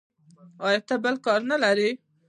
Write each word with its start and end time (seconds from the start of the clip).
ایا 0.65 0.79
ته 0.87 0.95
بل 1.03 1.15
کار 1.25 1.39
نه 1.49 1.57
لرې. 1.63 1.89